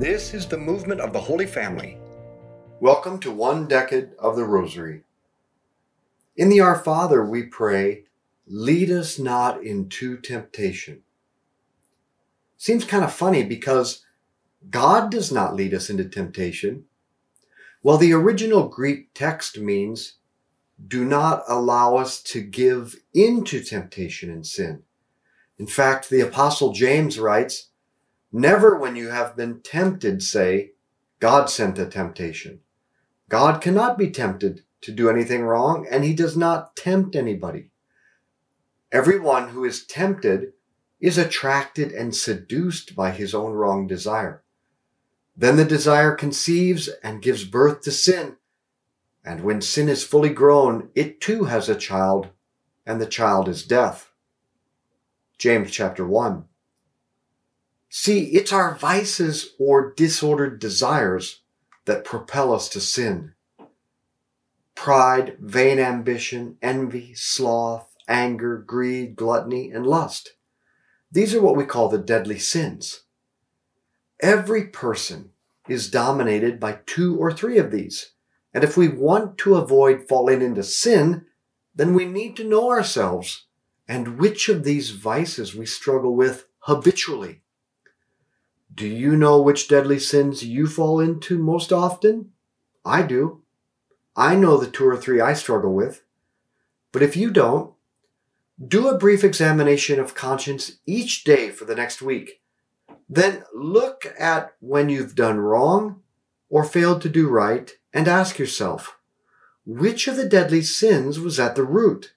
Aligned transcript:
This 0.00 0.32
is 0.32 0.46
the 0.46 0.56
movement 0.56 1.02
of 1.02 1.12
the 1.12 1.20
Holy 1.20 1.44
Family. 1.44 1.98
Welcome 2.80 3.20
to 3.20 3.30
one 3.30 3.68
decade 3.68 4.12
of 4.18 4.34
the 4.34 4.46
Rosary. 4.46 5.02
In 6.34 6.48
the 6.48 6.60
Our 6.60 6.78
Father, 6.78 7.22
we 7.22 7.42
pray, 7.42 8.04
lead 8.46 8.90
us 8.90 9.18
not 9.18 9.62
into 9.62 10.16
temptation. 10.16 11.02
Seems 12.56 12.86
kind 12.86 13.04
of 13.04 13.12
funny 13.12 13.42
because 13.42 14.06
God 14.70 15.10
does 15.10 15.30
not 15.30 15.54
lead 15.54 15.74
us 15.74 15.90
into 15.90 16.08
temptation. 16.08 16.84
Well, 17.82 17.98
the 17.98 18.14
original 18.14 18.68
Greek 18.68 19.12
text 19.12 19.58
means, 19.58 20.14
do 20.88 21.04
not 21.04 21.42
allow 21.46 21.96
us 21.96 22.22
to 22.22 22.40
give 22.40 22.96
into 23.12 23.62
temptation 23.62 24.30
and 24.30 24.46
sin. 24.46 24.82
In 25.58 25.66
fact, 25.66 26.08
the 26.08 26.22
Apostle 26.22 26.72
James 26.72 27.18
writes, 27.18 27.66
Never 28.32 28.78
when 28.78 28.96
you 28.96 29.08
have 29.08 29.36
been 29.36 29.60
tempted 29.60 30.22
say, 30.22 30.72
God 31.18 31.50
sent 31.50 31.78
a 31.78 31.86
temptation. 31.86 32.60
God 33.28 33.60
cannot 33.60 33.98
be 33.98 34.10
tempted 34.10 34.64
to 34.82 34.92
do 34.92 35.10
anything 35.10 35.42
wrong, 35.42 35.86
and 35.90 36.04
he 36.04 36.14
does 36.14 36.36
not 36.36 36.76
tempt 36.76 37.14
anybody. 37.14 37.70
Everyone 38.92 39.50
who 39.50 39.64
is 39.64 39.84
tempted 39.84 40.52
is 41.00 41.18
attracted 41.18 41.92
and 41.92 42.14
seduced 42.14 42.94
by 42.94 43.10
his 43.10 43.34
own 43.34 43.52
wrong 43.52 43.86
desire. 43.86 44.42
Then 45.36 45.56
the 45.56 45.64
desire 45.64 46.14
conceives 46.14 46.88
and 47.02 47.22
gives 47.22 47.44
birth 47.44 47.82
to 47.82 47.90
sin. 47.90 48.36
And 49.24 49.42
when 49.42 49.60
sin 49.60 49.88
is 49.88 50.04
fully 50.04 50.30
grown, 50.30 50.90
it 50.94 51.20
too 51.20 51.44
has 51.44 51.68
a 51.68 51.74
child, 51.74 52.28
and 52.86 53.00
the 53.00 53.06
child 53.06 53.48
is 53.48 53.64
death. 53.64 54.10
James 55.38 55.70
chapter 55.70 56.06
1. 56.06 56.44
See, 57.92 58.26
it's 58.26 58.52
our 58.52 58.76
vices 58.76 59.50
or 59.58 59.92
disordered 59.92 60.60
desires 60.60 61.40
that 61.86 62.04
propel 62.04 62.54
us 62.54 62.68
to 62.68 62.80
sin. 62.80 63.32
Pride, 64.76 65.36
vain 65.40 65.80
ambition, 65.80 66.56
envy, 66.62 67.14
sloth, 67.14 67.88
anger, 68.06 68.58
greed, 68.58 69.16
gluttony, 69.16 69.72
and 69.72 69.84
lust. 69.84 70.34
These 71.10 71.34
are 71.34 71.42
what 71.42 71.56
we 71.56 71.64
call 71.64 71.88
the 71.88 71.98
deadly 71.98 72.38
sins. 72.38 73.00
Every 74.22 74.68
person 74.68 75.30
is 75.68 75.90
dominated 75.90 76.60
by 76.60 76.78
two 76.86 77.18
or 77.18 77.32
three 77.32 77.58
of 77.58 77.72
these. 77.72 78.12
And 78.54 78.62
if 78.62 78.76
we 78.76 78.86
want 78.86 79.36
to 79.38 79.56
avoid 79.56 80.08
falling 80.08 80.42
into 80.42 80.62
sin, 80.62 81.26
then 81.74 81.92
we 81.92 82.04
need 82.04 82.36
to 82.36 82.44
know 82.44 82.70
ourselves 82.70 83.46
and 83.88 84.20
which 84.20 84.48
of 84.48 84.62
these 84.62 84.90
vices 84.90 85.56
we 85.56 85.66
struggle 85.66 86.14
with 86.14 86.46
habitually. 86.60 87.42
Do 88.72 88.86
you 88.86 89.16
know 89.16 89.40
which 89.40 89.68
deadly 89.68 89.98
sins 89.98 90.44
you 90.44 90.66
fall 90.66 91.00
into 91.00 91.38
most 91.38 91.72
often? 91.72 92.30
I 92.84 93.02
do. 93.02 93.42
I 94.16 94.36
know 94.36 94.56
the 94.56 94.70
two 94.70 94.86
or 94.86 94.96
three 94.96 95.20
I 95.20 95.34
struggle 95.34 95.74
with. 95.74 96.02
But 96.92 97.02
if 97.02 97.16
you 97.16 97.30
don't, 97.30 97.72
do 98.66 98.88
a 98.88 98.98
brief 98.98 99.24
examination 99.24 99.98
of 99.98 100.14
conscience 100.14 100.78
each 100.86 101.24
day 101.24 101.50
for 101.50 101.64
the 101.64 101.74
next 101.74 102.02
week. 102.02 102.40
Then 103.08 103.44
look 103.54 104.06
at 104.18 104.54
when 104.60 104.88
you've 104.88 105.14
done 105.14 105.40
wrong 105.40 106.02
or 106.48 106.64
failed 106.64 107.02
to 107.02 107.08
do 107.08 107.28
right 107.28 107.72
and 107.92 108.06
ask 108.06 108.38
yourself, 108.38 108.98
which 109.64 110.08
of 110.08 110.16
the 110.16 110.28
deadly 110.28 110.62
sins 110.62 111.18
was 111.18 111.40
at 111.40 111.54
the 111.54 111.64
root? 111.64 112.12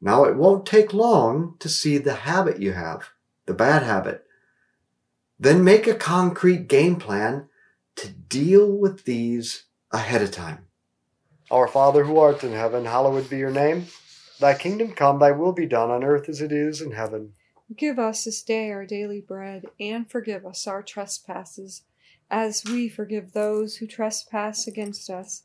Now 0.00 0.24
it 0.24 0.36
won't 0.36 0.66
take 0.66 0.92
long 0.92 1.56
to 1.58 1.68
see 1.68 1.98
the 1.98 2.14
habit 2.14 2.60
you 2.60 2.72
have, 2.72 3.10
the 3.46 3.54
bad 3.54 3.82
habit. 3.82 4.24
Then 5.42 5.64
make 5.64 5.86
a 5.86 5.94
concrete 5.94 6.68
game 6.68 6.96
plan 6.96 7.48
to 7.96 8.08
deal 8.10 8.70
with 8.70 9.06
these 9.06 9.64
ahead 9.90 10.20
of 10.20 10.30
time. 10.30 10.66
Our 11.50 11.66
Father 11.66 12.04
who 12.04 12.18
art 12.18 12.44
in 12.44 12.52
heaven, 12.52 12.84
hallowed 12.84 13.30
be 13.30 13.38
your 13.38 13.50
name. 13.50 13.86
Thy 14.38 14.52
kingdom 14.52 14.92
come, 14.92 15.18
thy 15.18 15.30
will 15.32 15.52
be 15.52 15.64
done 15.64 15.90
on 15.90 16.04
earth 16.04 16.28
as 16.28 16.42
it 16.42 16.52
is 16.52 16.82
in 16.82 16.92
heaven. 16.92 17.32
Give 17.74 17.98
us 17.98 18.24
this 18.24 18.42
day 18.42 18.70
our 18.70 18.84
daily 18.84 19.22
bread, 19.22 19.64
and 19.80 20.10
forgive 20.10 20.44
us 20.44 20.66
our 20.66 20.82
trespasses, 20.82 21.84
as 22.30 22.62
we 22.66 22.90
forgive 22.90 23.32
those 23.32 23.76
who 23.76 23.86
trespass 23.86 24.66
against 24.66 25.08
us. 25.08 25.44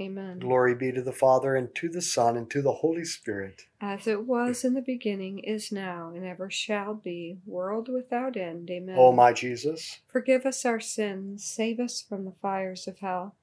Amen. 0.00 0.38
Glory 0.38 0.74
be 0.74 0.90
to 0.92 1.02
the 1.02 1.12
Father, 1.12 1.54
and 1.54 1.74
to 1.74 1.88
the 1.88 2.00
Son, 2.00 2.36
and 2.36 2.50
to 2.50 2.62
the 2.62 2.72
Holy 2.72 3.04
Spirit. 3.04 3.62
As 3.80 4.06
it 4.06 4.26
was 4.26 4.64
in 4.64 4.72
the 4.74 4.80
beginning, 4.80 5.40
is 5.40 5.70
now, 5.70 6.10
and 6.14 6.24
ever 6.24 6.50
shall 6.50 6.94
be, 6.94 7.38
world 7.44 7.88
without 7.88 8.36
end. 8.36 8.70
Amen. 8.70 8.96
O 8.98 9.12
my 9.12 9.32
Jesus, 9.32 10.00
Forgive 10.06 10.46
us 10.46 10.64
our 10.64 10.80
sins, 10.80 11.44
save 11.44 11.78
us 11.78 12.00
from 12.00 12.24
the 12.24 12.32
fires 12.32 12.88
of 12.88 13.00
hell. 13.00 13.34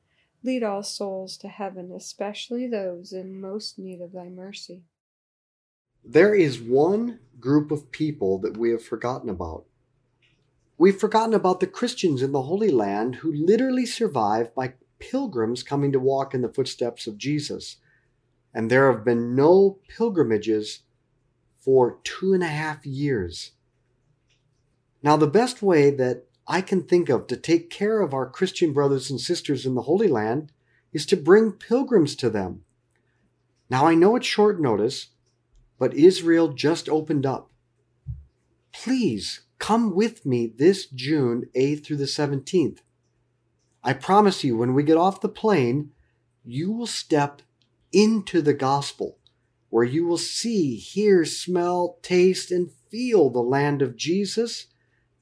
Lead 0.43 0.63
all 0.63 0.83
souls 0.83 1.37
to 1.37 1.47
heaven, 1.47 1.91
especially 1.91 2.67
those 2.67 3.11
in 3.13 3.39
most 3.39 3.77
need 3.77 4.01
of 4.01 4.13
thy 4.13 4.29
mercy. 4.29 4.81
there 6.03 6.33
is 6.33 6.59
one 6.61 7.19
group 7.39 7.69
of 7.69 7.91
people 7.91 8.39
that 8.39 8.55
we 8.57 8.69
have 8.71 8.83
forgotten 8.83 9.29
about. 9.29 9.65
We've 10.77 10.97
forgotten 10.99 11.33
about 11.33 11.59
the 11.59 11.67
Christians 11.67 12.21
in 12.21 12.31
the 12.31 12.43
Holy 12.43 12.69
Land 12.69 13.15
who 13.15 13.31
literally 13.33 13.85
survive 13.85 14.53
by 14.55 14.73
pilgrims 14.99 15.63
coming 15.63 15.91
to 15.91 15.99
walk 15.99 16.33
in 16.33 16.41
the 16.41 16.49
footsteps 16.51 17.07
of 17.07 17.17
Jesus. 17.17 17.77
And 18.53 18.69
there 18.69 18.91
have 18.91 19.03
been 19.03 19.35
no 19.35 19.79
pilgrimages 19.87 20.81
for 21.59 21.99
two 22.03 22.33
and 22.33 22.43
a 22.43 22.47
half 22.47 22.85
years. 22.85 23.51
Now, 25.03 25.17
the 25.17 25.27
best 25.27 25.61
way 25.61 25.89
that 25.91 26.25
I 26.47 26.61
can 26.61 26.83
think 26.83 27.09
of 27.09 27.27
to 27.27 27.37
take 27.37 27.69
care 27.69 28.01
of 28.01 28.13
our 28.13 28.29
Christian 28.29 28.73
brothers 28.73 29.11
and 29.11 29.19
sisters 29.19 29.65
in 29.65 29.75
the 29.75 29.83
Holy 29.83 30.07
Land 30.07 30.51
is 30.93 31.05
to 31.07 31.17
bring 31.17 31.51
pilgrims 31.51 32.15
to 32.15 32.29
them. 32.29 32.63
Now, 33.69 33.85
I 33.85 33.95
know 33.95 34.15
it's 34.15 34.25
short 34.25 34.61
notice, 34.61 35.07
but 35.77 35.93
Israel 35.93 36.49
just 36.49 36.87
opened 36.87 37.25
up. 37.25 37.51
Please 38.71 39.41
come 39.59 39.93
with 39.93 40.25
me 40.25 40.47
this 40.47 40.85
June 40.87 41.49
8th 41.55 41.85
through 41.85 41.97
the 41.97 42.05
17th. 42.05 42.79
I 43.87 43.93
promise 43.93 44.43
you, 44.43 44.57
when 44.57 44.73
we 44.73 44.83
get 44.83 44.97
off 44.97 45.21
the 45.21 45.29
plane, 45.29 45.91
you 46.43 46.73
will 46.73 46.87
step 46.87 47.41
into 47.93 48.41
the 48.41 48.53
gospel, 48.53 49.17
where 49.69 49.85
you 49.85 50.05
will 50.05 50.17
see, 50.17 50.75
hear, 50.75 51.23
smell, 51.23 51.97
taste, 52.01 52.51
and 52.51 52.69
feel 52.91 53.29
the 53.29 53.39
land 53.39 53.81
of 53.81 53.95
Jesus, 53.95 54.65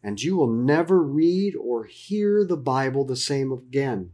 and 0.01 0.19
you 0.19 0.35
will 0.35 0.51
never 0.51 1.03
read 1.03 1.55
or 1.55 1.83
hear 1.83 2.43
the 2.43 2.57
Bible 2.57 3.05
the 3.05 3.15
same 3.15 3.51
again. 3.51 4.13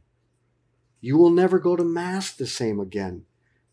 You 1.00 1.18
will 1.18 1.30
never 1.30 1.57
go 1.57 1.77
to 1.77 1.86
Mass 1.86 2.33
the 2.33 2.45
same 2.45 2.77
again. 2.77 3.24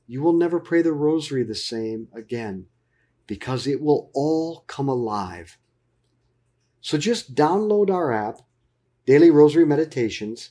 You 0.07 0.23
will 0.23 0.33
never 0.33 0.61
pray 0.61 0.83
the 0.83 0.93
Rosary 0.93 1.43
the 1.43 1.57
same 1.57 2.07
again, 2.15 2.67
because 3.27 3.67
it 3.67 3.81
will 3.81 4.13
all 4.15 4.63
come 4.69 4.89
alive. 4.89 5.59
So 6.81 6.99
just 6.99 7.35
download 7.35 7.91
our 7.91 8.13
app, 8.13 8.43
Daily 9.07 9.33
Rosary 9.33 9.67
Meditations, 9.67 10.51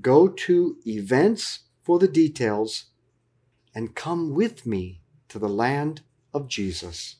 go 0.00 0.28
to 0.28 0.76
events 0.86 1.60
for 1.80 1.98
the 1.98 2.08
details, 2.08 2.86
and 3.74 3.94
come 3.94 4.34
with 4.34 4.66
me 4.66 5.00
to 5.28 5.38
the 5.38 5.48
land 5.48 6.02
of 6.32 6.48
Jesus. 6.48 7.16